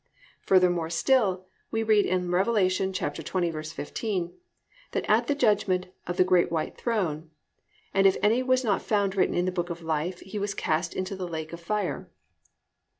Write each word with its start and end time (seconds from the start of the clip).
Furthermore 0.41 0.89
still, 0.89 1.45
we 1.69 1.83
read 1.83 2.07
in 2.07 2.31
Rev. 2.31 2.47
20:15 2.47 4.33
that 4.93 5.05
at 5.07 5.27
the 5.27 5.35
judgment 5.35 5.89
of 6.07 6.17
the 6.17 6.23
great 6.23 6.51
white 6.51 6.75
throne, 6.75 7.29
+"and 7.93 8.07
if 8.07 8.17
any 8.23 8.41
was 8.41 8.63
not 8.63 8.81
found 8.81 9.15
written 9.15 9.35
in 9.35 9.45
the 9.45 9.51
Book 9.51 9.69
of 9.69 9.83
Life, 9.83 10.19
he 10.21 10.39
was 10.39 10.55
cast 10.55 10.95
into 10.95 11.15
the 11.15 11.27
lake 11.27 11.53
of 11.53 11.59
fire." 11.59 12.09